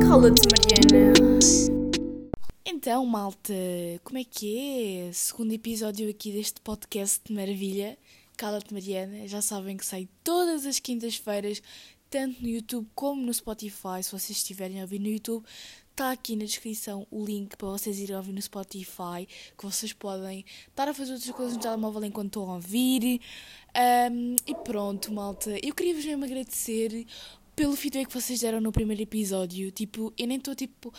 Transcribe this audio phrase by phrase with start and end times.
[0.00, 1.38] Cala-te, Mariana.
[2.66, 3.54] Então, malta,
[4.04, 4.58] como é que
[5.08, 5.12] é?
[5.14, 7.96] Segundo episódio aqui deste podcast de maravilha.
[8.36, 9.26] Cala-te, Mariana.
[9.26, 11.62] Já sabem que sai todas as quintas-feiras,
[12.10, 14.02] tanto no YouTube como no Spotify.
[14.02, 15.46] Se vocês estiverem a ouvir no YouTube,
[15.96, 19.26] está aqui na descrição o link para vocês irem ouvir no Spotify,
[19.56, 23.18] que vocês podem estar a fazer outras coisas no telemóvel enquanto estão a ouvir.
[23.76, 25.50] Um, e pronto, malta.
[25.62, 27.06] Eu queria vos mesmo agradecer
[27.54, 29.70] pelo feedback que vocês deram no primeiro episódio.
[29.70, 30.92] Tipo, eu nem estou tipo.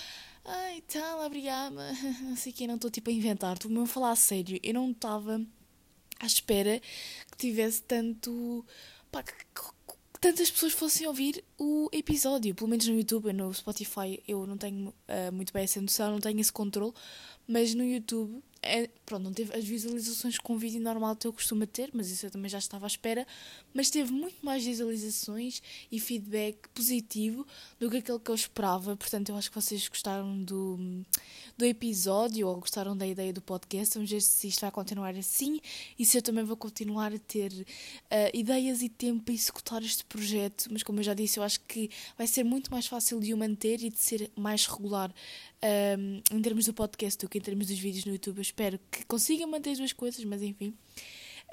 [0.46, 1.92] Ai, tal, obrigada.
[2.22, 3.54] Não sei que, não estou tipo a inventar.
[3.54, 4.60] Estou mesmo a falar a sério.
[4.64, 5.42] Eu não estava
[6.20, 6.80] à espera
[7.32, 8.66] que tivesse tanto.
[9.12, 12.54] Pá, que, que tantas pessoas fossem ouvir o episódio.
[12.56, 16.20] Pelo menos no YouTube, no Spotify eu não tenho uh, muito bem essa noção, não
[16.20, 16.94] tenho esse controle.
[17.48, 21.66] Mas no YouTube é, pronto, não teve as visualizações com vídeo normal que eu costumo
[21.66, 23.26] ter, mas isso eu também já estava à espera.
[23.74, 25.62] Mas teve muito mais visualizações
[25.92, 27.46] e feedback positivo
[27.80, 28.96] do que aquele que eu esperava.
[28.96, 30.78] Portanto, eu acho que vocês gostaram do,
[31.58, 33.96] do episódio ou gostaram da ideia do podcast.
[33.96, 35.62] Vamos ver se isto vai continuar assim
[35.98, 37.66] e se eu também vou continuar a ter uh,
[38.34, 40.68] ideias e tempo para executar este projeto.
[40.72, 43.38] Mas, como eu já disse, eu acho que vai ser muito mais fácil de o
[43.38, 45.14] manter e de ser mais regular
[45.64, 48.38] um, em termos do podcast do que em termos dos vídeos no YouTube.
[48.38, 50.74] Eu espero que consiga manter as duas coisas, mas enfim.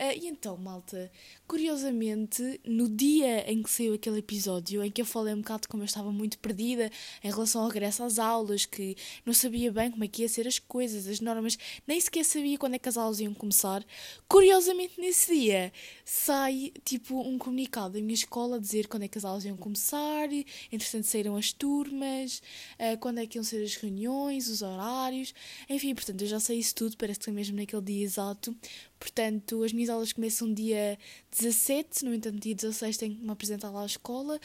[0.01, 1.09] Uh, e então, malta,
[1.47, 5.85] curiosamente, no dia em que saiu aquele episódio, em que eu falei um bocado como
[5.85, 6.91] eu estava muito perdida
[7.23, 10.49] em relação ao regresso às aulas, que não sabia bem como é que ia ser
[10.49, 13.85] as coisas, as normas, nem sequer sabia quando é que as aulas iam começar,
[14.27, 15.73] curiosamente nesse dia
[16.05, 19.57] sai tipo um comunicado da minha escola a dizer quando é que as aulas iam
[19.57, 20.29] começar,
[20.73, 22.43] entretanto saíram as turmas,
[22.81, 25.33] uh, quando é que iam ser as reuniões, os horários,
[25.71, 28.57] enfim, portanto eu já sei isso tudo, parece que foi mesmo naquele dia exato,
[28.99, 30.99] Portanto, as minhas aulas começam dia
[31.31, 34.41] 17, no entanto, dia 16 tenho que me apresentar lá à escola.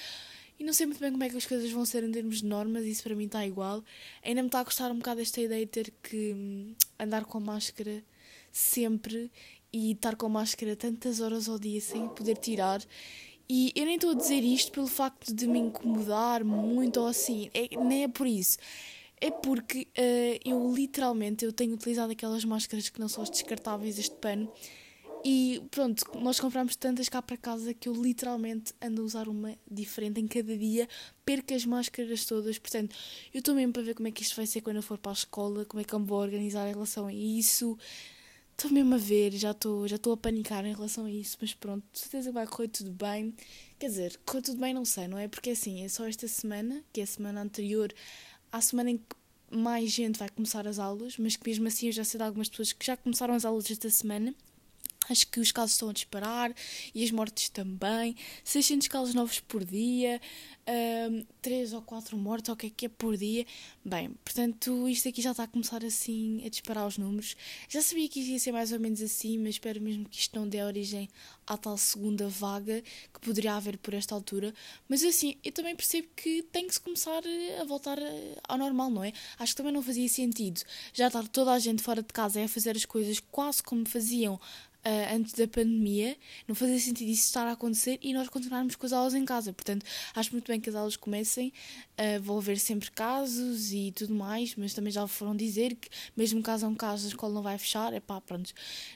[0.60, 2.46] E não sei muito bem como é que as coisas vão ser em termos de
[2.46, 3.82] normas, isso para mim está igual.
[4.22, 7.40] Ainda me está a gostar um bocado esta ideia de ter que hum, andar com
[7.40, 8.04] máscara
[8.52, 9.32] sempre
[9.72, 12.82] e estar com máscara tantas horas ao dia sem poder tirar.
[13.48, 17.50] E eu nem estou a dizer isto pelo facto de me incomodar muito ou assim,
[17.54, 18.58] é, nem é por isso.
[19.22, 24.00] É porque uh, eu literalmente eu tenho utilizado aquelas máscaras que não são as descartáveis,
[24.00, 24.52] este pano.
[25.24, 29.58] E pronto, nós compramos tantas cá para casa que eu literalmente ando a usar uma
[29.70, 30.88] diferente em cada dia,
[31.26, 32.58] perco as máscaras todas.
[32.58, 32.96] Portanto,
[33.34, 35.12] eu estou mesmo para ver como é que isto vai ser quando eu for para
[35.12, 37.78] a escola, como é que eu me vou organizar em relação a isso.
[38.52, 41.84] Estou mesmo a ver, já estou já a panicar em relação a isso, mas pronto,
[41.94, 43.34] de certeza vai correr tudo bem.
[43.78, 45.28] Quer dizer, correr tudo bem não sei, não é?
[45.28, 47.94] Porque assim, é só esta semana, que é a semana anterior
[48.52, 49.16] à semana em que
[49.52, 52.50] mais gente vai começar as aulas, mas que mesmo assim eu já sei de algumas
[52.50, 54.34] pessoas que já começaram as aulas esta semana.
[55.10, 56.54] Acho que os casos estão a disparar
[56.94, 58.16] e as mortes também.
[58.44, 60.22] 600 casos novos por dia,
[61.12, 63.46] um, 3 ou 4 mortes, ou o que é que é por dia.
[63.84, 67.36] Bem, portanto, isto aqui já está a começar assim a disparar os números.
[67.68, 70.48] Já sabia que ia ser mais ou menos assim, mas espero mesmo que isto não
[70.48, 71.10] dê origem
[71.48, 72.84] à tal segunda vaga
[73.14, 74.54] que poderia haver por esta altura.
[74.88, 77.24] Mas assim, eu também percebo que tem que se começar
[77.60, 77.98] a voltar
[78.48, 79.12] ao normal, não é?
[79.40, 80.62] Acho que também não fazia sentido
[80.94, 84.40] já estar toda a gente fora de casa a fazer as coisas quase como faziam
[84.90, 86.18] uh, antes da pandemia,
[86.48, 89.54] não fazia sentido isso estar a acontecer e nós continuarmos com as aulas em casa.
[89.54, 89.86] Portanto,
[90.16, 91.54] acho muito bem que as aulas comecem,
[92.00, 96.42] uh, vão haver sempre casos e tudo mais, mas também já foram dizer que, mesmo
[96.42, 97.94] caso a um caso, a escola não vai fechar.
[97.94, 98.52] É pá, pronto.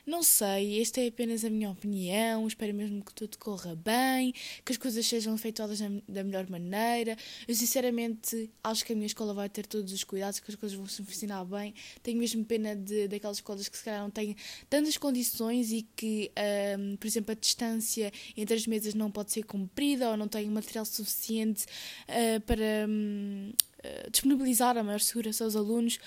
[0.06, 2.48] Não sei, esta é apenas a minha opinião.
[2.48, 4.34] Espero mesmo que tudo corra bem,
[4.66, 7.16] que as coisas sejam feitas da melhor maneira.
[7.48, 10.78] Eu, sinceramente, acho que a minha escola vai ter todos os cuidados, que as coisas
[10.78, 11.74] vão se funcionar bem.
[12.02, 14.36] Tenho mesmo pena de, daquelas escolas que se calhar não têm
[14.70, 16.32] tantas condições e que,
[16.80, 20.50] um, por exemplo, a distância entre as mesas não pode ser cumprida ou não tem
[20.50, 21.66] material suficiente
[22.08, 26.00] uh, para um, uh, eh, disponibilizar a maior segurança aos alunos.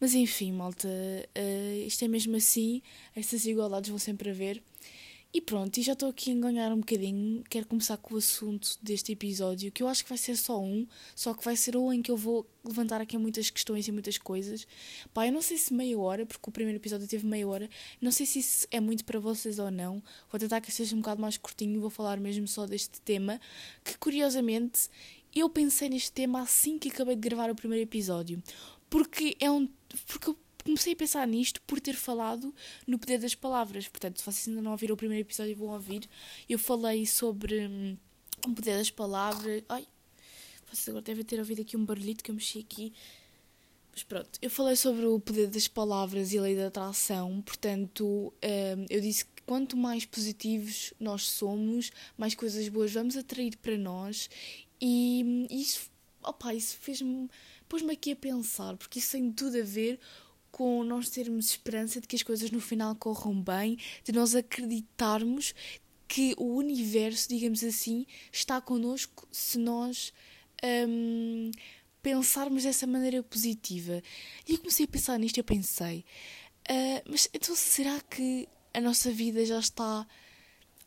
[0.00, 2.82] Mas enfim, malta, uh, isto é mesmo assim,
[3.14, 4.62] estas igualdades vão sempre haver.
[5.36, 7.44] E pronto, e já estou aqui a enganhar um bocadinho.
[7.50, 10.86] Quero começar com o assunto deste episódio, que eu acho que vai ser só um,
[11.14, 14.16] só que vai ser um em que eu vou levantar aqui muitas questões e muitas
[14.16, 14.66] coisas.
[15.12, 17.68] Pá, eu não sei se meia hora, porque o primeiro episódio teve meia hora,
[18.00, 20.02] não sei se isso é muito para vocês ou não.
[20.30, 23.38] Vou tentar que seja um bocado mais curtinho, vou falar mesmo só deste tema,
[23.84, 24.88] que curiosamente
[25.34, 28.42] eu pensei neste tema assim que acabei de gravar o primeiro episódio.
[28.88, 29.68] Porque é um.
[30.06, 32.52] Porque eu comecei a pensar nisto por ter falado
[32.86, 33.86] no poder das palavras.
[33.86, 36.08] Portanto, se vocês ainda não ouviram o primeiro episódio, vão ouvir.
[36.48, 37.96] Eu falei sobre hum,
[38.44, 39.62] o poder das palavras.
[39.68, 39.86] Ai,
[40.70, 42.92] vocês agora devem ter ouvido aqui um barulhito que eu mexi aqui.
[43.92, 47.40] Mas pronto, eu falei sobre o poder das palavras e a lei da atração.
[47.42, 53.78] Portanto, hum, eu disse quanto mais positivos nós somos, mais coisas boas vamos atrair para
[53.78, 54.28] nós.
[54.80, 55.88] E isso,
[56.22, 57.30] opa, isso fez-me,
[57.68, 59.98] pôs-me aqui a pensar, porque isso tem tudo a ver
[60.56, 65.54] com nós termos esperança de que as coisas no final corram bem, de nós acreditarmos
[66.08, 70.14] que o universo, digamos assim, está connosco se nós
[70.88, 71.50] hum,
[72.02, 74.02] pensarmos dessa maneira positiva.
[74.48, 76.06] E eu comecei a pensar nisto e eu pensei,
[76.70, 80.06] uh, mas então será que a nossa vida já está.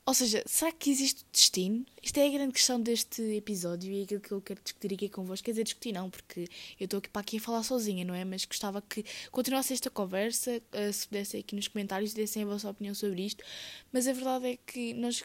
[0.06, 1.86] Ou seja, será que existe destino?
[2.02, 5.46] Isto é a grande questão deste episódio e aquilo que eu quero discutir aqui convosco.
[5.46, 6.48] Quer dizer, discutir não, porque
[6.80, 8.26] eu estou aqui para aqui a falar sozinha, não é?
[8.26, 12.70] Mas gostava que continuasse esta conversa, uh, se pudessem aqui nos comentários, dessem a vossa
[12.70, 13.44] opinião sobre isto.
[13.92, 15.24] Mas a verdade é que nós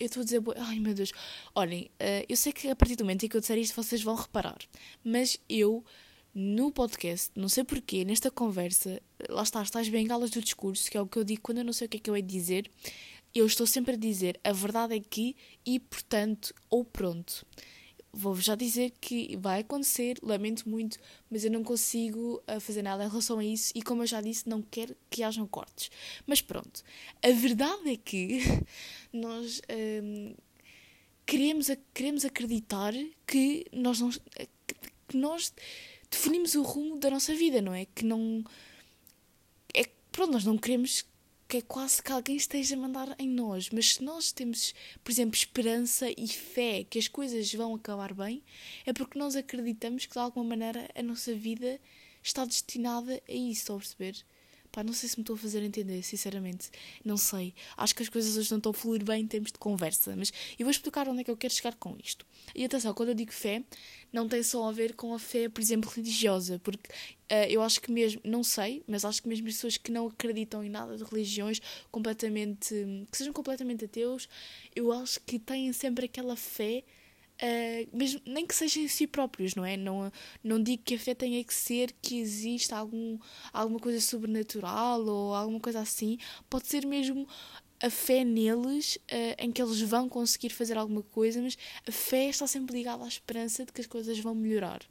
[0.00, 1.12] eu estou a dizer, ai meu Deus,
[1.54, 4.02] olhem, uh, eu sei que a partir do momento em que eu disser isto vocês
[4.02, 4.58] vão reparar,
[5.04, 5.84] mas eu
[6.34, 10.96] no podcast, não sei porquê, nesta conversa, lá está, as tais bengalas do discurso, que
[10.96, 12.22] é o que eu digo quando eu não sei o que é que eu hei
[12.22, 12.70] de dizer,
[13.34, 17.46] eu estou sempre a dizer a verdade é que e portanto ou pronto.
[18.12, 20.98] Vou-vos já dizer que vai acontecer, lamento muito,
[21.30, 24.20] mas eu não consigo uh, fazer nada em relação a isso e, como eu já
[24.20, 25.92] disse, não quero que hajam cortes.
[26.26, 26.82] Mas pronto,
[27.22, 28.40] a verdade é que
[29.12, 29.62] nós
[30.02, 30.34] um,
[31.24, 32.92] queremos, queremos acreditar
[33.24, 35.54] que nós, não, que nós
[36.10, 37.84] definimos o rumo da nossa vida, não é?
[37.84, 38.44] Que não.
[39.72, 41.04] É, pronto, nós não queremos
[41.50, 43.70] que é quase que alguém esteja a mandar em nós.
[43.70, 48.40] Mas se nós temos, por exemplo, esperança e fé que as coisas vão acabar bem,
[48.86, 51.80] é porque nós acreditamos que de alguma maneira a nossa vida
[52.22, 54.24] está destinada a isso, a perceber?
[54.72, 56.70] Pá, não sei se me estou a fazer entender, sinceramente.
[57.04, 57.52] Não sei.
[57.76, 60.32] Acho que as coisas hoje não estão a fluir bem em termos de conversa, mas
[60.58, 62.24] eu vou explicar onde é que eu quero chegar com isto.
[62.54, 63.64] E atenção, quando eu digo fé,
[64.12, 67.80] não tem só a ver com a fé, por exemplo, religiosa, porque uh, eu acho
[67.80, 70.96] que mesmo, não sei, mas acho que mesmo as pessoas que não acreditam em nada
[70.96, 72.74] de religiões, completamente,
[73.10, 74.28] que sejam completamente ateus,
[74.74, 76.84] eu acho que têm sempre aquela fé
[77.42, 79.76] Uh, mesmo, nem que sejam em si próprios, não é?
[79.76, 80.12] Não,
[80.44, 83.18] não digo que a fé tenha que ser que exista algum,
[83.52, 86.18] alguma coisa sobrenatural ou alguma coisa assim.
[86.50, 87.26] Pode ser mesmo
[87.82, 91.56] a fé neles, uh, em que eles vão conseguir fazer alguma coisa, mas
[91.88, 94.82] a fé está sempre ligada à esperança de que as coisas vão melhorar.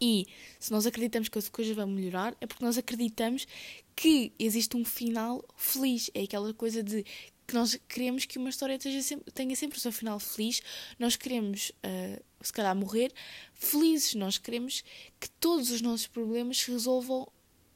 [0.00, 0.26] E
[0.58, 3.46] se nós acreditamos que as coisas vão melhorar, é porque nós acreditamos
[3.94, 6.10] que existe um final feliz.
[6.14, 7.04] É aquela coisa de
[7.50, 10.62] que nós queremos que uma história tenha sempre, tenha sempre o seu final feliz,
[11.00, 13.12] nós queremos, uh, se calhar, morrer
[13.54, 14.84] felizes, nós queremos
[15.18, 17.26] que todos os nossos problemas se resolvam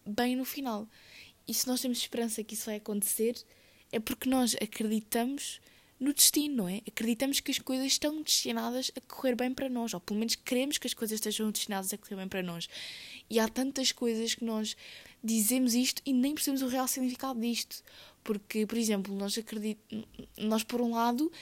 [0.07, 0.89] bem no final.
[1.49, 3.35] E se nós temos esperança que isso vai acontecer,
[3.91, 5.61] é porque nós acreditamos
[5.99, 6.81] no destino, não é?
[6.87, 10.79] Acreditamos que as coisas estão destinadas a correr bem para nós, ou pelo menos queremos
[10.79, 12.69] que as coisas estejam destinadas a correr bem para nós.
[13.29, 14.77] E há tantas coisas que nós
[15.25, 17.83] dizemos isto e nem percebemos o real significado disto.
[18.23, 19.37] Porque, por exemplo, nós
[20.39, 21.33] nós por um lado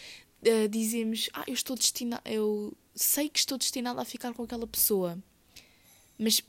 [0.42, 4.66] uh, dizemos, ah, eu estou destinado, eu sei que estou destinado a ficar com aquela
[4.66, 5.18] pessoa.
[6.18, 6.42] Mas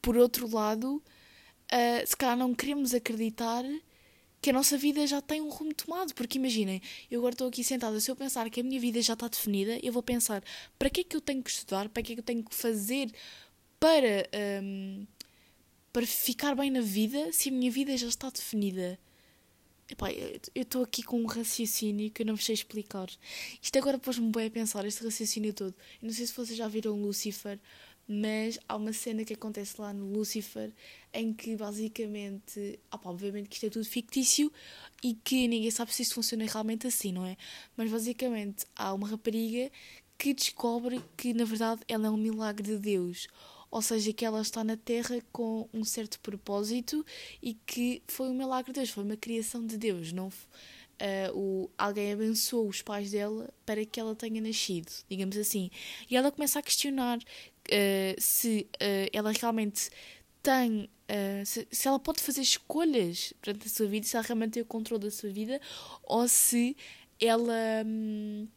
[0.00, 3.64] por outro lado, uh, se calhar não queremos acreditar
[4.42, 6.12] que a nossa vida já tem um rumo tomado.
[6.14, 9.14] Porque imaginem, eu agora estou aqui sentada, se eu pensar que a minha vida já
[9.14, 10.42] está definida, eu vou pensar
[10.78, 12.54] para que é que eu tenho que estudar, para que é que eu tenho que
[12.54, 13.10] fazer
[13.78, 14.28] para,
[14.62, 15.06] um,
[15.92, 18.98] para ficar bem na vida se a minha vida já está definida.
[19.90, 23.10] Epá, eu estou aqui com um raciocínio que eu não vos sei explicar.
[23.60, 25.74] Isto agora pôs-me bem a pensar, este raciocínio todo.
[26.00, 27.58] Eu não sei se vocês já viram Lucifer,
[28.08, 30.72] mas há uma cena que acontece lá no Lucifer
[31.12, 34.50] em que basicamente, opa, obviamente que isto é tudo fictício
[35.02, 37.36] e que ninguém sabe se isto funciona realmente assim, não é?
[37.76, 39.70] Mas basicamente há uma rapariga
[40.16, 43.28] que descobre que na verdade ela é um milagre de Deus
[43.72, 47.04] ou seja, que ela está na Terra com um certo propósito
[47.42, 50.30] e que foi um milagre de Deus, foi uma criação de Deus, não
[51.02, 55.70] uh, o, alguém abençoou os pais dela para que ela tenha nascido, digamos assim.
[56.08, 59.90] E ela começa a questionar uh, se uh, ela realmente
[60.42, 60.88] tem.
[61.44, 64.66] Se, se, ela pode fazer escolhas durante a sua vida, se ela realmente tem o
[64.66, 65.60] controle da sua vida,
[66.04, 66.74] ou se
[67.20, 67.84] ela.
[67.84, 68.48] Hum,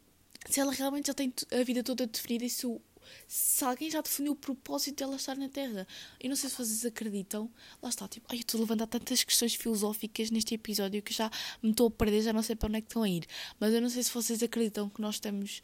[0.48, 2.80] se ela realmente já tem a vida toda definida e se o
[3.28, 5.88] se alguém já definiu o propósito dela estar na Terra.
[6.20, 7.50] Eu não sei se vocês acreditam.
[7.82, 11.30] Lá está, tipo, ai, eu estou a levantar tantas questões filosóficas neste episódio que já
[11.62, 13.26] me estou a perder, já não sei para onde é que estão a ir.
[13.60, 15.62] Mas eu não sei se vocês acreditam que nós estamos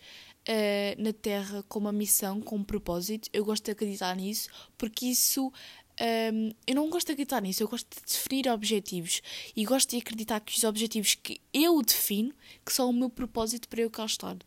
[0.47, 3.29] uh, na Terra com uma missão, com um propósito.
[3.33, 5.51] Eu gosto de acreditar nisso, porque isso.
[5.99, 9.21] Um, ehm, eu não gosto de acreditar nisso, eu gosto de definir objetivos
[9.55, 12.33] e gosto de acreditar que os objetivos que eu defino
[12.65, 14.37] que são o meu propósito para eu cá estar.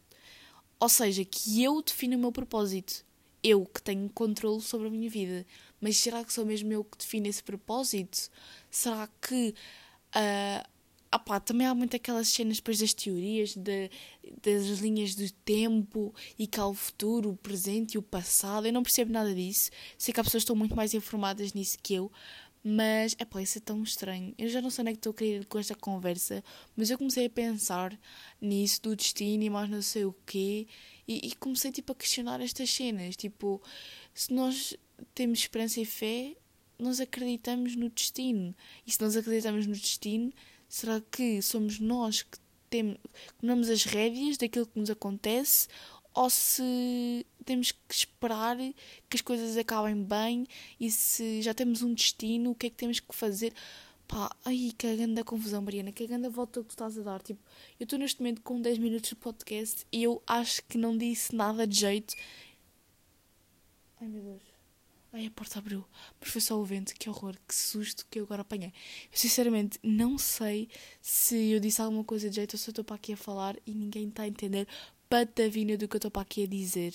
[0.81, 3.04] Ou seja, que eu defino o meu propósito.
[3.43, 5.47] Eu que tenho controle sobre a minha vida.
[5.81, 8.31] Mas será que sou mesmo eu que defino esse propósito?
[8.71, 9.54] Será que
[10.16, 10.69] uh,
[11.14, 13.88] ah pá, também há muito aquelas cenas depois das teorias, de,
[14.43, 18.66] das linhas do tempo e que há o futuro, o presente e o passado.
[18.66, 19.71] Eu não percebo nada disso.
[19.97, 22.11] Sei que há pessoas que estão muito mais informadas nisso que eu.
[22.66, 24.35] Mas, é pá, isso é tão estranho.
[24.38, 26.42] Eu já não sei onde é que estou a querer com esta conversa,
[26.75, 27.99] mas eu comecei a pensar
[28.40, 30.66] nisso, do destino e mais não sei o quê,
[31.06, 33.16] e, e comecei, tipo, a questionar estas cenas.
[33.16, 33.61] Tipo,
[34.14, 34.75] se nós
[35.14, 36.35] temos esperança e fé,
[36.78, 38.54] nós acreditamos no destino.
[38.87, 40.33] E se nós acreditamos no destino,
[40.66, 42.38] será que somos nós que
[42.71, 42.97] temos,
[43.38, 45.68] tomamos as rédeas daquilo que nos acontece
[46.14, 50.47] ou se temos que esperar que as coisas acabem bem
[50.78, 53.52] e se já temos um destino, o que é que temos que fazer?
[54.06, 57.21] Pá, ai, que grande confusão, Mariana, que grande volta que tu estás a dar.
[57.23, 57.40] Tipo,
[57.80, 61.35] eu estou neste momento com 10 minutos de podcast e eu acho que não disse
[61.35, 62.14] nada de jeito.
[64.00, 64.54] Ai meu Deus.
[65.12, 65.85] Ai, a porta abriu.
[66.21, 66.92] Mas foi só o vento.
[66.94, 68.73] Que horror, que susto que eu agora apanhei.
[69.12, 70.68] Eu sinceramente não sei
[71.00, 73.56] se eu disse alguma coisa de jeito ou se eu estou para aqui a falar
[73.64, 74.66] e ninguém está a entender
[75.08, 76.94] patavina do que eu estou para aqui a dizer.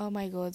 [0.00, 0.54] Oh my god.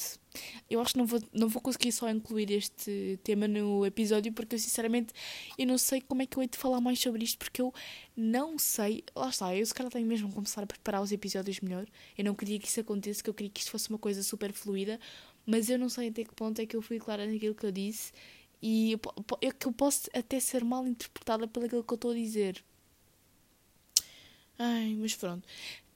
[0.69, 4.55] Eu acho que não vou, não vou conseguir só incluir este tema no episódio porque
[4.55, 5.13] eu sinceramente
[5.57, 7.73] eu não sei como é que eu hei de falar mais sobre isto porque eu
[8.15, 9.03] não sei.
[9.13, 11.85] Lá está, eu se calhar tenho mesmo que começar a preparar os episódios melhor.
[12.17, 14.53] Eu não queria que isso acontecesse, que eu queria que isto fosse uma coisa super
[14.53, 14.97] fluida,
[15.45, 17.71] mas eu não sei até que ponto é que eu fui clara naquilo que eu
[17.71, 18.13] disse
[18.61, 22.63] e eu, que eu posso até ser mal interpretada pelo que eu estou a dizer.
[24.57, 25.47] Ai, mas pronto.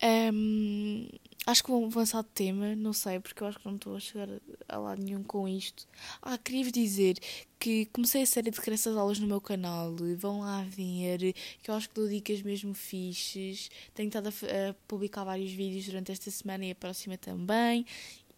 [0.03, 1.07] Um,
[1.45, 3.99] acho que vou avançar de tema, não sei, porque eu acho que não estou a
[3.99, 4.27] chegar
[4.67, 5.87] a lado nenhum com isto.
[6.21, 7.17] Ah, queria-vos dizer
[7.59, 11.75] que comecei a série de crianças aulas no meu canal, vão lá ver, que eu
[11.75, 13.69] acho que dou dicas mesmo fixes.
[13.93, 17.85] Tenho estado a, a publicar vários vídeos durante esta semana e a próxima também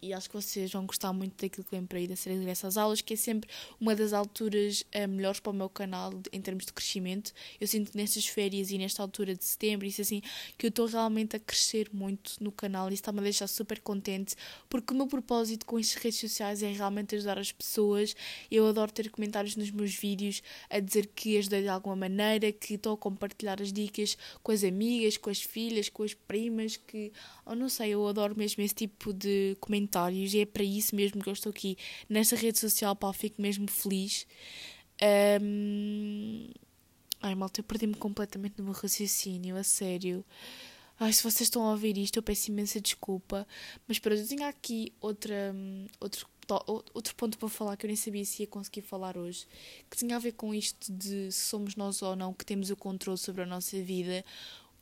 [0.02, 2.50] e acho que vocês vão gostar muito daquilo que vem para aí da série de
[2.50, 6.40] às aulas, que é sempre uma das alturas uh, melhores para o meu canal em
[6.40, 7.32] termos de crescimento.
[7.60, 10.22] Eu sinto que nestas férias e nesta altura de setembro, isso assim,
[10.56, 13.80] que eu estou realmente a crescer muito no canal e isso está-me a deixar super
[13.80, 14.34] contente,
[14.68, 18.16] porque o meu propósito com estas redes sociais é realmente ajudar as pessoas.
[18.50, 22.74] Eu adoro ter comentários nos meus vídeos a dizer que ajudei de alguma maneira, que
[22.74, 27.12] estou a compartilhar as dicas com as amigas, com as filhas, com as primas, que,
[27.44, 30.94] oh, não sei, eu adoro mesmo esse tipo de comentários comentários e é para isso
[30.94, 31.76] mesmo que eu estou aqui
[32.08, 34.26] nesta rede social, pá, fico mesmo feliz.
[35.42, 36.48] Um...
[37.20, 40.24] Ai, malta, eu perdi-me completamente no meu raciocínio, a sério.
[40.98, 43.46] Ai, se vocês estão a ouvir isto, eu peço imensa desculpa.
[43.86, 45.54] Mas pronto, eu tinha aqui outra,
[45.98, 46.26] outro,
[46.94, 49.46] outro ponto para falar que eu nem sabia se ia conseguir falar hoje.
[49.90, 52.76] Que tinha a ver com isto de se somos nós ou não que temos o
[52.76, 54.24] controle sobre a nossa vida.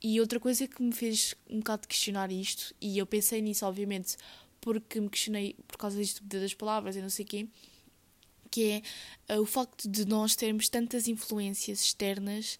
[0.01, 4.17] E outra coisa que me fez um bocado questionar isto, e eu pensei nisso, obviamente,
[4.61, 7.49] porque me questionei por causa disto das palavras e não sei o quê,
[8.51, 8.83] que
[9.29, 12.59] é uh, o facto de nós termos tantas influências externas.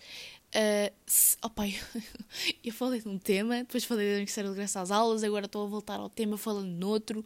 [0.49, 1.79] Uh, se, oh pai,
[2.65, 5.65] eu falei de um tema, depois falei da Ministério de Graça às aulas, agora estou
[5.65, 7.25] a voltar ao tema falando noutro.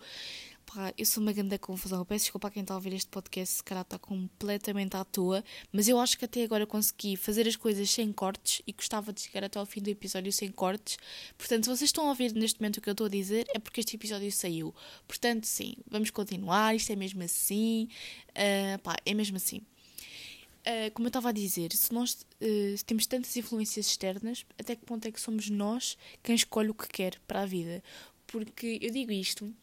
[0.74, 1.98] Pá, eu sou uma grande confusão.
[1.98, 5.04] Eu peço desculpa a quem está a ouvir este podcast, se calhar está completamente à
[5.04, 9.12] toa, mas eu acho que até agora consegui fazer as coisas sem cortes e gostava
[9.12, 10.96] de chegar até ao fim do episódio sem cortes.
[11.36, 13.58] Portanto, se vocês estão a ouvir neste momento o que eu estou a dizer, é
[13.58, 14.74] porque este episódio saiu.
[15.06, 16.74] Portanto, sim, vamos continuar.
[16.74, 17.86] Isto é mesmo assim.
[18.30, 19.58] Uh, pá, é mesmo assim.
[19.58, 24.74] Uh, como eu estava a dizer, se nós uh, se temos tantas influências externas, até
[24.74, 27.84] que ponto é que somos nós quem escolhe o que quer para a vida?
[28.26, 29.54] Porque eu digo isto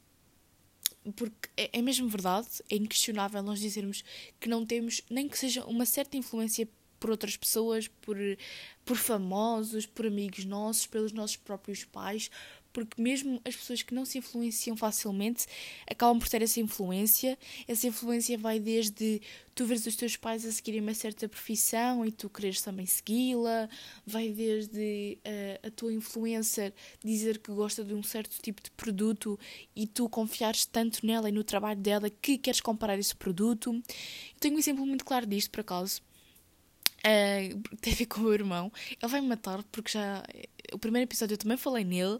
[1.11, 4.03] porque é, é mesmo verdade, é inquestionável nós dizermos
[4.39, 6.67] que não temos nem que seja uma certa influência
[6.99, 8.17] por outras pessoas, por,
[8.83, 12.29] por famosos, por amigos nossos, pelos nossos próprios pais,
[12.71, 15.45] porque mesmo as pessoas que não se influenciam facilmente
[15.89, 17.37] acabam por ter essa influência.
[17.67, 19.21] Essa influência vai desde
[19.59, 23.67] tu veres os teus pais a seguirem uma certa profissão e tu quereres também segui-la,
[24.05, 26.73] vai desde uh, a tua influencer
[27.03, 29.37] dizer que gosta de um certo tipo de produto
[29.75, 33.73] e tu confiares tanto nela e no trabalho dela que queres comprar esse produto.
[33.73, 36.01] Eu tenho um exemplo muito claro disto, por acaso.
[37.09, 38.71] Uh, tem a ver com o meu irmão.
[39.01, 40.21] Ele vai me matar porque já
[40.73, 42.19] o primeiro episódio eu também falei nele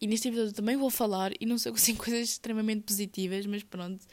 [0.00, 4.06] e neste episódio também vou falar e não sei assim coisas extremamente positivas, mas pronto.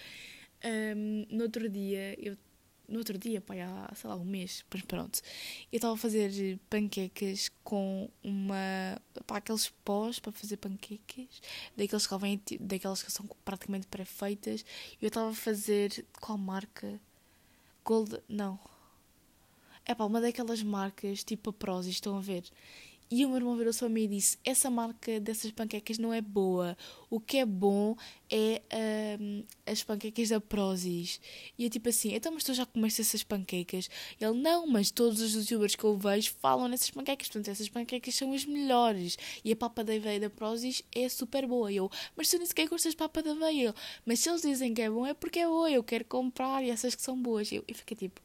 [0.65, 2.35] Um, no outro dia, eu
[2.87, 5.21] no outro dia, pá, há, sei lá, um mês, mas pronto,
[5.71, 11.41] eu estava a fazer panquecas com uma, pá, aqueles pós para fazer panquecas,
[11.75, 14.63] daqueles que, vêm, daquelas que são praticamente pré-feitas,
[15.01, 16.99] eu estava a fazer, qual marca?
[17.83, 18.59] Gold, não,
[19.87, 22.43] é pá, uma daquelas marcas tipo a Prozis, estão a ver?
[23.09, 26.19] E o meu irmão virou-se para mim e disse: Essa marca dessas panquecas não é
[26.19, 26.77] boa.
[27.09, 27.95] O que é bom
[28.29, 28.61] é
[29.21, 31.21] um, as panquecas da Prozis.
[31.57, 33.89] E eu tipo assim: Então, mas tu já comeste essas panquecas?
[34.19, 37.29] Ele: Não, mas todos os youtubers que eu vejo falam nessas panquecas.
[37.29, 39.17] Portanto, essas panquecas são as melhores.
[39.43, 41.71] E a papa da aveia da Prozis é super boa.
[41.71, 43.73] E eu: Mas tu nem sequer gostas de papa da aveia.
[44.05, 45.71] Mas se eles dizem que é bom, é porque é boa.
[45.71, 47.53] Eu quero comprar e essas que são boas.
[47.53, 48.21] E eu, eu fiquei tipo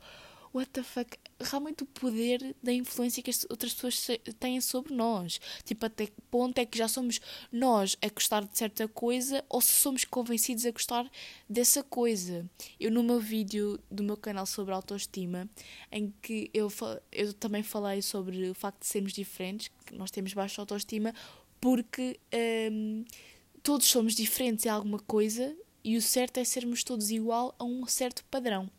[0.52, 4.07] what the fuck, realmente o poder da influência que as outras pessoas
[4.39, 5.41] têm sobre nós.
[5.65, 7.21] Tipo, até que ponto é que já somos
[7.51, 11.11] nós a gostar de certa coisa ou se somos convencidos a gostar
[11.49, 12.49] dessa coisa.
[12.79, 15.49] Eu, no meu vídeo do meu canal sobre autoestima,
[15.91, 16.71] em que eu,
[17.11, 21.15] eu também falei sobre o facto de sermos diferentes, que nós temos baixa autoestima,
[21.61, 22.19] porque
[22.73, 23.05] hum,
[23.62, 27.87] todos somos diferentes em alguma coisa e o certo é sermos todos igual a um
[27.87, 28.71] certo padrão.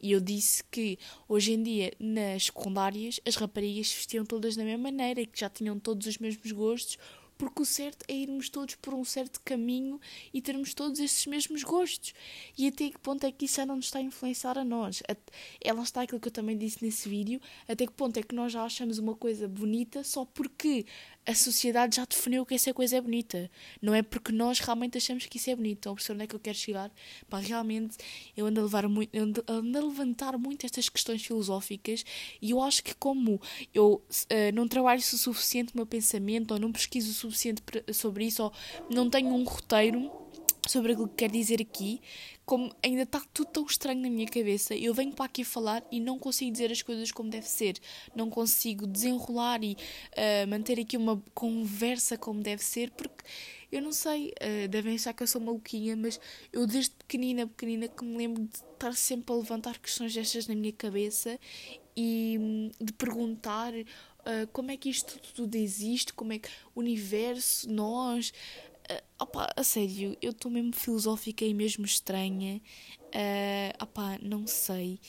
[0.00, 0.98] E eu disse que
[1.28, 5.48] hoje em dia nas secundárias as raparigas vestiam todas da mesma maneira e que já
[5.48, 6.98] tinham todos os mesmos gostos,
[7.36, 10.00] porque o certo é irmos todos por um certo caminho
[10.32, 12.14] e termos todos esses mesmos gostos.
[12.56, 15.02] E até que ponto é que isso já não nos está a influenciar a nós?
[15.60, 18.52] Ela está aquilo que eu também disse nesse vídeo, até que ponto é que nós
[18.52, 20.86] já achamos uma coisa bonita só porque
[21.26, 23.50] a sociedade já definiu que essa coisa é bonita.
[23.80, 25.78] Não é porque nós realmente achamos que isso é bonito.
[25.78, 26.90] Estão a perceber onde é que eu quero chegar?
[27.28, 27.96] Pá, realmente
[28.36, 29.10] eu ando a, levar muito,
[29.48, 32.04] ando a levantar muito estas questões filosóficas
[32.40, 33.40] e eu acho que como
[33.72, 37.62] eu uh, não trabalho o suficiente o meu pensamento ou não pesquiso o suficiente
[37.92, 38.52] sobre isso ou
[38.90, 40.23] não tenho um roteiro
[40.68, 42.00] sobre aquilo que quero dizer aqui,
[42.44, 46.00] como ainda está tudo tão estranho na minha cabeça, eu venho para aqui falar e
[46.00, 47.78] não consigo dizer as coisas como deve ser,
[48.14, 53.24] não consigo desenrolar e uh, manter aqui uma conversa como deve ser, porque
[53.72, 56.20] eu não sei, uh, devem achar que eu sou maluquinha, mas
[56.52, 60.54] eu desde pequenina, pequenina, que me lembro de estar sempre a levantar questões destas na
[60.54, 61.38] minha cabeça
[61.96, 67.70] e de perguntar uh, como é que isto tudo existe, como é que o universo,
[67.70, 68.32] nós,
[68.90, 72.60] Uh, opa, a sério, eu estou mesmo filosófica e mesmo estranha.
[73.06, 75.00] Uh, opa, não sei.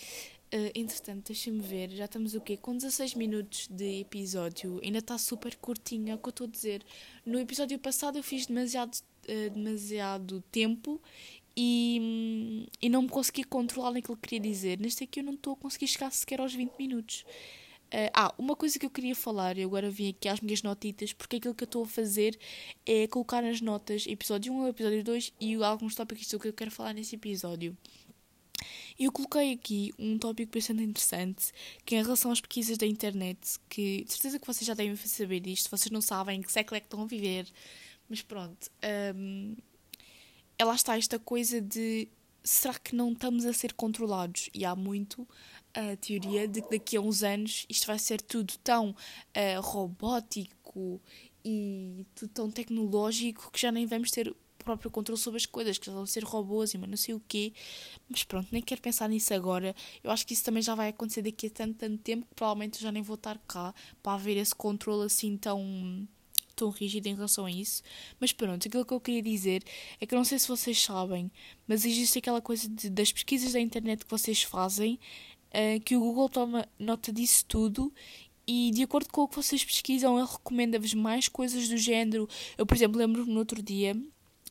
[0.53, 2.55] Uh, entretanto, deixa-me ver, já estamos o quê?
[2.55, 6.49] Com 16 minutos de episódio, ainda está super curtinho, é o que eu estou a
[6.49, 6.83] dizer.
[7.25, 11.01] No episódio passado eu fiz demasiado, uh, demasiado tempo
[11.57, 14.79] e, e não me consegui controlar naquilo que queria dizer.
[14.79, 17.25] Neste aqui eu não estou a conseguir chegar sequer aos 20 minutos.
[17.85, 21.13] Uh, ah, uma coisa que eu queria falar, eu agora vim aqui às minhas notitas,
[21.13, 22.37] porque aquilo que eu estou a fazer
[22.85, 26.93] é colocar nas notas episódio 1 episódio 2 e alguns tópicos que eu quero falar
[26.93, 27.77] nesse episódio.
[28.97, 31.51] Eu coloquei aqui um tópico bastante interessante,
[31.85, 34.95] que é em relação às pesquisas da internet, que de certeza que vocês já devem
[34.95, 37.45] saber disto, vocês não sabem que século é que estão a viver,
[38.09, 38.69] mas pronto.
[39.15, 39.55] Um,
[40.57, 42.07] ela está esta coisa de
[42.41, 44.49] será que não estamos a ser controlados?
[44.53, 45.27] E há muito
[45.75, 51.01] a teoria de que daqui a uns anos isto vai ser tudo tão uh, robótico
[51.43, 55.77] e tudo tão tecnológico que já nem vamos ter o próprio controle sobre as coisas,
[55.77, 57.53] que já vão ser robôs e não sei o quê.
[58.09, 59.75] Mas pronto, nem quero pensar nisso agora.
[60.03, 62.77] Eu acho que isso também já vai acontecer daqui a tanto, tanto tempo que provavelmente
[62.77, 66.07] eu já nem vou estar cá para haver esse controle assim tão
[66.55, 67.83] tão rígido em relação a isso.
[68.19, 69.63] Mas pronto, aquilo que eu queria dizer
[69.99, 71.29] é que não sei se vocês sabem,
[71.67, 74.97] mas existe aquela coisa de, das pesquisas da internet que vocês fazem
[75.55, 77.93] uh, que o Google toma nota disso tudo
[78.47, 82.27] e de acordo com o que vocês pesquisam, ele recomenda-vos mais coisas do género.
[82.57, 83.95] Eu, por exemplo, lembro-me no outro dia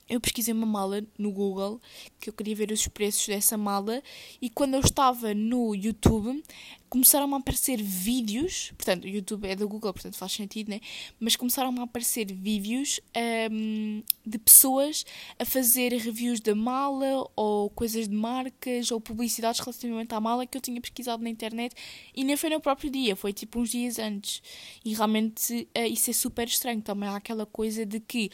[0.09, 1.81] eu pesquisei uma mala no Google,
[2.21, 4.03] que eu queria ver os preços dessa mala,
[4.40, 6.43] e quando eu estava no YouTube,
[6.88, 10.81] começaram a aparecer vídeos, portanto, o YouTube é do Google, portanto faz sentido, né?
[11.19, 13.01] Mas começaram a aparecer vídeos
[13.51, 15.05] um, de pessoas
[15.37, 20.57] a fazer reviews da mala, ou coisas de marcas, ou publicidades relativamente à mala que
[20.57, 21.75] eu tinha pesquisado na internet,
[22.14, 24.40] e nem foi no próprio dia, foi tipo uns dias antes.
[24.85, 26.81] E realmente uh, isso é super estranho.
[26.81, 28.31] Também há aquela coisa de que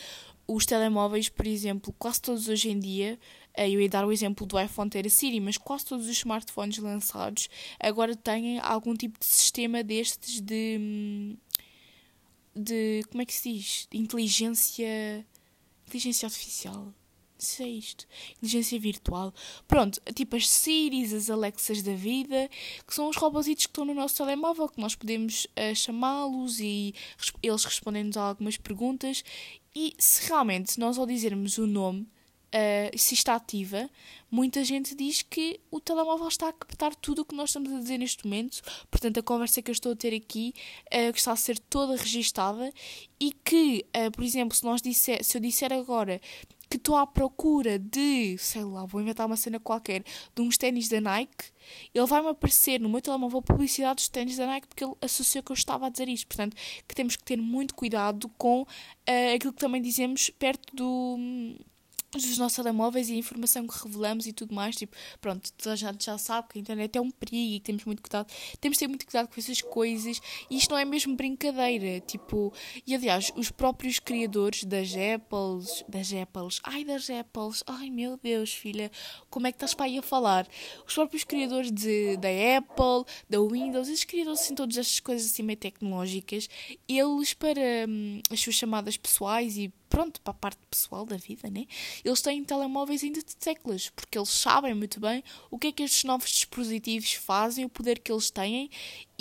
[0.55, 3.19] os telemóveis, por exemplo, quase todos hoje em dia,
[3.55, 6.13] eh, eu ia dar o exemplo do iPhone ter a Siri, mas quase todos os
[6.19, 10.77] smartphones lançados agora têm algum tipo de sistema destes de.
[10.81, 11.37] Hum,
[12.55, 13.03] de.
[13.11, 13.87] como é que se diz?
[13.91, 15.25] De inteligência.
[15.87, 16.93] inteligência artificial.
[17.41, 18.07] Isso é isto.
[18.37, 19.33] Inteligência virtual.
[19.67, 22.51] Pronto, tipo as Siris, as Alexas da vida,
[22.87, 26.95] que são os robozitos que estão no nosso telemóvel, que nós podemos uh, chamá-los e
[27.43, 29.25] eles respondem-nos a algumas perguntas.
[29.75, 32.07] E se realmente nós ao dizermos o nome,
[32.55, 33.89] uh, se está ativa,
[34.31, 37.79] muita gente diz que o telemóvel está a captar tudo o que nós estamos a
[37.79, 38.61] dizer neste momento.
[38.91, 40.55] Portanto, a conversa que eu estou a ter aqui
[40.93, 42.73] uh, está a ser toda registada
[43.19, 46.21] e que, uh, por exemplo, se, nós disser, se eu disser agora
[46.71, 50.89] que estou à procura de, sei lá, vou inventar uma cena qualquer, de uns ténis
[50.89, 51.51] da Nike,
[51.93, 55.51] ele vai-me aparecer no meu telemóvel publicidade dos ténis da Nike porque ele associou que
[55.51, 56.29] eu estava a dizer isto.
[56.29, 58.67] Portanto, que temos que ter muito cuidado com uh,
[59.35, 61.19] aquilo que também dizemos perto do
[62.19, 65.77] dos nossos telemóveis e a informação que revelamos e tudo mais, tipo, pronto, toda a
[65.77, 68.27] gente já sabe que a internet é um perigo e temos muito cuidado,
[68.61, 70.21] temos de ter muito cuidado com essas coisas
[70.51, 72.53] e isto não é mesmo brincadeira, tipo,
[72.87, 78.53] e aliás, os próprios criadores das Apples, das Apples, ai das Apples, ai meu Deus,
[78.53, 78.91] filha,
[79.29, 80.49] como é que estás para aí a falar?
[80.87, 85.43] Os próprios criadores de, da Apple, da Windows, esses criadores assim, todas estas coisas assim
[85.43, 86.49] meio tecnológicas,
[86.89, 91.51] eles para hum, as suas chamadas pessoais e pronto, para a parte pessoal da vida,
[91.51, 91.67] né?
[92.05, 95.83] Eles têm telemóveis ainda de teclas, porque eles sabem muito bem o que é que
[95.83, 98.71] estes novos dispositivos fazem, o poder que eles têm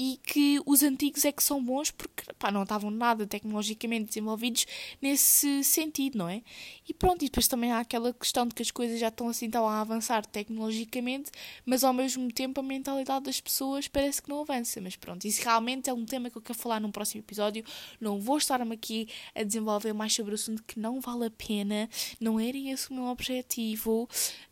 [0.02, 4.66] e que os antigos é que são bons porque pá, não estavam nada tecnologicamente desenvolvidos
[5.02, 6.42] nesse sentido, não é?
[6.88, 9.50] E pronto, e depois também há aquela questão de que as coisas já estão assim
[9.50, 11.32] tão a avançar tecnologicamente,
[11.66, 14.80] mas ao mesmo tempo a mentalidade das pessoas parece que não avança.
[14.80, 17.66] Mas pronto, isso realmente é um tema que eu quero falar num próximo episódio.
[18.00, 21.90] Não vou estar-me aqui a desenvolver mais sobre o assunto que não vale a pena,
[22.22, 24.08] não era esse o meu objetivo.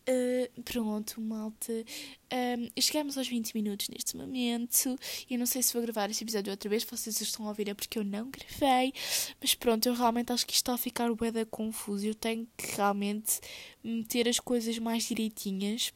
[0.10, 1.74] Uh, pronto, malta.
[2.32, 4.98] Um, chegamos aos 20 minutos neste momento.
[5.30, 6.86] Eu não sei se vou gravar este episódio outra vez.
[6.86, 8.93] Vocês estão a ouvir é porque eu não gravei.
[9.41, 12.06] Mas pronto, eu realmente acho que isto está a ficar bué confuso.
[12.06, 13.41] Eu tenho que realmente
[13.84, 15.91] meter as coisas mais direitinhas.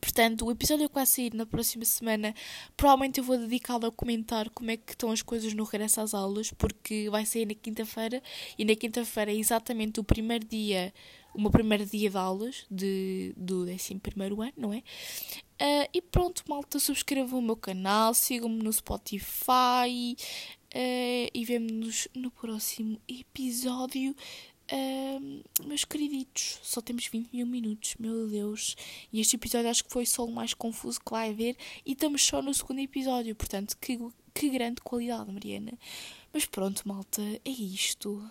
[0.00, 2.34] Portanto, o episódio que vai sair na próxima semana,
[2.76, 6.14] provavelmente eu vou dedicá-lo a comentar como é que estão as coisas no regresso às
[6.14, 8.22] aulas, porque vai sair na quinta-feira
[8.58, 10.92] e na quinta-feira é exatamente o primeiro dia
[11.34, 14.00] o meu primeiro dia de aulas de, do 11
[14.40, 14.78] ano, não é?
[14.78, 20.16] Uh, e pronto, malta, subscrevam o meu canal, sigam-me no Spotify
[20.74, 24.14] uh, e vemo-nos no próximo episódio.
[25.64, 28.76] Meus queriditos, só temos 21 minutos, meu Deus.
[29.12, 31.56] E este episódio acho que foi só o mais confuso que vai haver.
[31.84, 33.98] E estamos só no segundo episódio, portanto, que,
[34.34, 35.72] que grande qualidade, Mariana.
[36.32, 38.22] Mas pronto, malta, é isto.